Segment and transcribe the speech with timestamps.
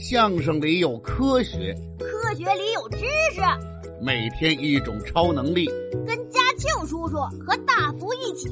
[0.00, 2.98] 相声里有科学，科学里有知
[3.34, 3.40] 识。
[4.00, 5.66] 每天一种超能力，
[6.06, 8.48] 跟嘉庆叔叔和大福一起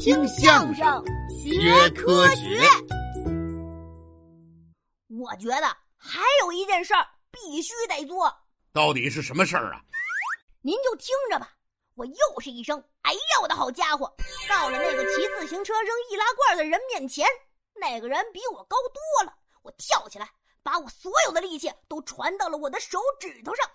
[0.00, 0.84] 听相声
[1.30, 2.60] 学科学。
[5.08, 5.66] 我觉得
[5.96, 8.28] 还有一件事儿必须得做，
[8.72, 9.80] 到底是什么事儿啊？
[10.60, 11.52] 您就听着吧。
[11.94, 14.12] 我又是一声“哎呀，我的好家伙”，
[14.50, 17.24] 到了那个骑自行车扔易拉罐的人面前。
[17.76, 19.32] 那个人比我高多了，
[19.62, 20.28] 我跳起来，
[20.64, 23.70] 把我所有的力气都传到了我的手指头上，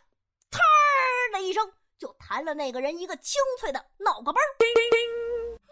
[0.50, 4.42] 呲的一声，就弹了那个人一个清脆的脑瓜崩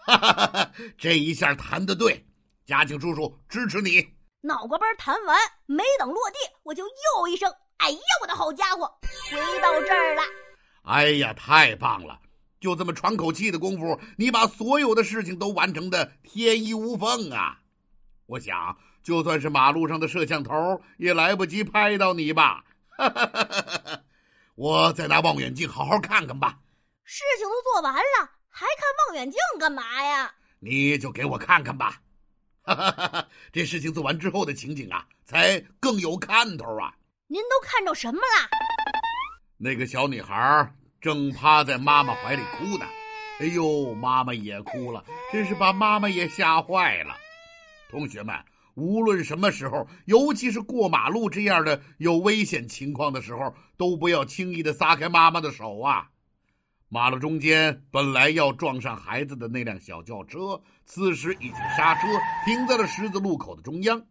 [0.05, 0.71] 哈哈哈哈！
[0.95, 2.23] 这一下弹的对，
[2.67, 4.07] 嘉庆叔叔支持你。
[4.41, 8.87] 脑瓜崩弹完，没等落地，我就又一声“哎呀，我的好家伙”，
[9.31, 10.21] 回到这儿了。
[10.83, 12.21] 哎呀，太棒了！
[12.61, 17.61] 就这么喘口气的功夫，你把所有的事情都完成的天衣无缝啊！
[18.27, 22.61] 我想，就算是马路上的摄像头，也来不及拍到你吧。
[24.55, 26.59] 我再拿望远镜好好看看吧。
[27.05, 30.29] 事情都做完了，还看望远镜干嘛呀？
[30.59, 32.01] 你就给我看看吧。
[33.53, 36.93] 这事情做完之后的情景啊，才更有看头啊。
[37.27, 38.49] 您都看着什么了？
[39.55, 42.85] 那个小女孩正趴在妈妈怀里哭呢。
[43.39, 47.15] 哎呦，妈妈也哭了，真是把妈妈也吓坏了。
[47.89, 48.35] 同学们，
[48.77, 56.11] 无论什么时候，尤其是过马路这样的有危险情况的时候，都不要轻易的撒开妈妈的手啊！
[56.87, 62.07] 马路中间本来要撞上孩子的那辆小轿车，此时已经刹车
[62.45, 64.05] 停在了十字路口的中央。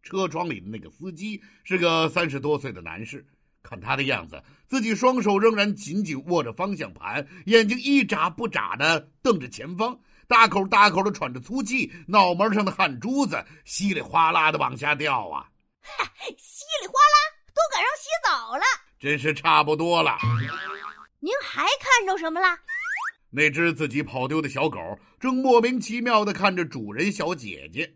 [0.00, 3.26] 车窗里的那个司机是个三十多岁的男士，
[3.68, 9.98] 看他的样子，自己双手仍然紧紧握着方向盘，眼睛一眨不眨的瞪着前方。
[10.26, 15.48] 大口大口的喘着粗气，脑门上的汗珠子稀里哗啦的往下掉啊！
[15.80, 16.04] 嗨，
[16.36, 17.16] 稀里哗啦
[17.54, 18.64] 都赶上洗澡了，
[18.98, 20.16] 真是差不多了。
[21.20, 22.46] 您还看着什么了？
[23.30, 24.78] 那只自己跑丢的小狗
[25.20, 27.94] 正莫名其妙的看着主人小姐姐，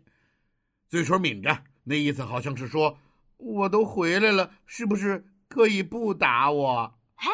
[0.89, 2.97] 嘴唇抿着，那意思好像是说
[3.37, 7.27] ：“我都回来了，是不是可以不打我？”哎，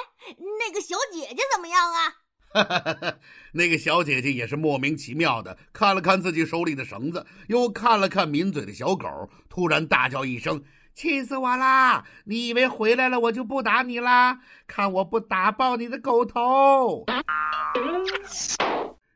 [0.59, 2.13] 那个小姐姐怎么样啊？
[2.51, 3.19] 哈哈哈哈
[3.53, 10.63] 那个小姐姐也是莫名其妙的看了看自己手里的绳子，又看了看抿嘴的小狗，突然大叫一声
[10.93, 12.05] ：“气死我啦！
[12.25, 14.39] 你以为回来了我就不打你啦？
[14.67, 17.05] 看我不打爆你的狗头！”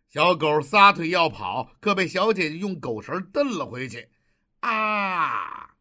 [0.09, 4.09] 小狗撒腿要跑，可被小姐姐用狗绳蹬了回去。
[4.61, 5.72] 啊！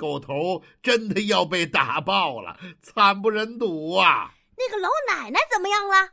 [0.00, 4.32] 狗头真的要被打爆了，惨不忍睹啊！
[4.56, 6.08] 那个老奶奶怎么样了？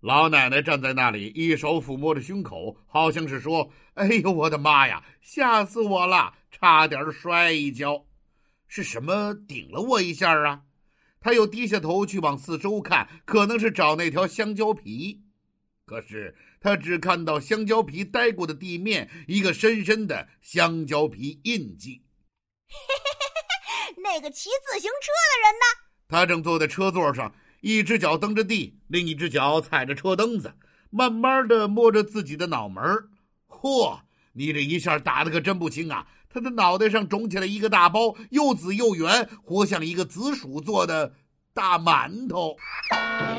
[0.00, 8.06] 老奶奶站在那里，一手抚摸着胸口，好像是说：“哎呦，我的妈呀，吓死我了，差点摔一跤，
[8.68, 10.62] 是什么顶了我一下啊？”
[11.20, 15.22] 她又低下头去往四周看，可能是找那条香蕉皮，
[15.84, 22.04] 可是她只看到香蕉皮待过的地面，一个深深的香蕉皮印记。
[22.70, 25.64] 嘿嘿嘿嘿，那个骑自行车的人呢？
[26.08, 27.34] 他正坐在车座上。
[27.60, 30.54] 一只脚蹬着地，另一只脚踩着车蹬子，
[30.90, 32.84] 慢慢的摸着自己的脑门
[33.48, 34.02] 嚯，
[34.34, 36.06] 你这一下打的可真不轻啊！
[36.30, 41.14] 他的脑袋上肿起来一个大包，又紫又圆，活像一个紫薯做的
[41.52, 42.54] 大馒头。
[42.54, 43.34] 哈哈哈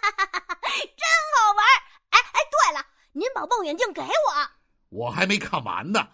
[0.00, 0.66] 哈哈哈！
[0.72, 1.04] 真
[1.36, 1.66] 好玩！
[2.08, 4.08] 哎哎，对了，您把望远镜给我。
[4.88, 6.08] 我还没看完呢。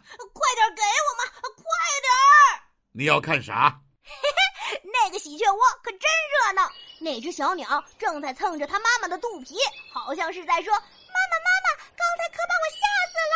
[2.93, 3.81] 你要看啥？
[4.83, 9.56] 那个喜鹊窝可真热闹，那只小鸟正在蹭着它妈妈的肚皮，
[9.93, 13.34] 好像是在说：“妈妈，妈妈，刚才可把我吓死了。”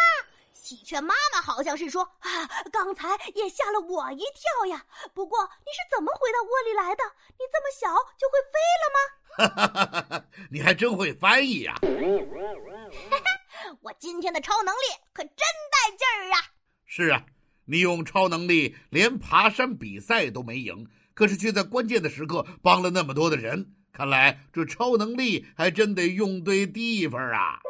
[0.54, 4.84] 喜鹊妈妈好像是说：“啊，刚才也吓了我一跳呀。”
[5.14, 7.04] 不过你是怎么回到窝里来的？
[7.38, 7.88] 你这么小
[8.18, 8.98] 就会飞了吗？
[9.36, 11.74] 哈哈哈哈你还真会翻译呀！
[11.80, 16.46] 哈哈，我今天的超能力可真带劲儿啊！
[16.86, 17.20] 是啊，
[17.66, 20.86] 你用超能力连爬山比赛都没赢。
[21.14, 27.60] 可是却在关键的时刻帮了那么多的人，看来这超能力还真得用对地方啊！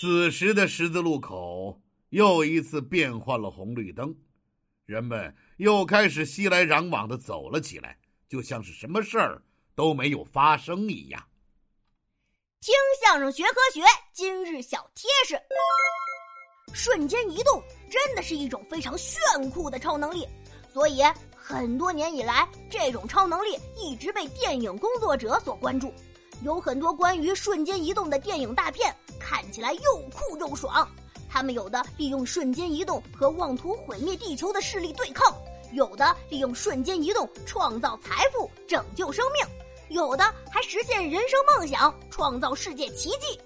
[0.00, 4.16] 此时的十字路口又一次变换了红绿灯，
[4.86, 9.42] 人们又开始熙来攘往的走了起来，就像是什么事儿
[9.74, 11.28] 都没有发生一样。
[12.60, 12.74] 听
[13.04, 13.82] 相声学科学，
[14.14, 15.34] 今日小贴士：
[16.74, 19.18] 瞬间移动真的是一种非常炫
[19.50, 20.28] 酷的超能力，
[20.72, 21.02] 所以。
[21.46, 25.92] 很多年以来，这种超能力一直被电影工作者所关注，
[26.42, 30.88] 有很多关于瞬间移动的电影大片，看起来又酷又爽。
[31.28, 35.36] 他们有的利用瞬间移动和妄图毁灭地球的势力对抗，
[35.74, 39.46] 有的利用瞬间移动创造财富、拯救生命，
[39.94, 43.38] 有的还实现人生梦想，创造世界奇迹。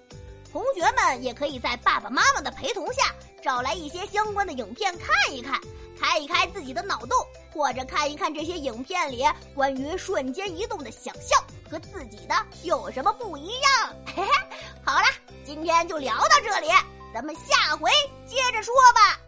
[0.52, 5.60] 同学们也可以在爸爸妈妈的陪同下，找来一些相关的影片看一看，
[6.00, 7.10] 开一开自己的脑洞，
[7.52, 9.24] 或者看一看这些影片里
[9.54, 11.38] 关于瞬间移动的想象
[11.70, 12.34] 和自己的
[12.64, 13.96] 有什么不一样。
[14.06, 14.30] 嘿嘿，
[14.84, 15.04] 好了，
[15.44, 16.68] 今天就聊到这里，
[17.12, 17.90] 咱们下回
[18.26, 19.27] 接着说吧。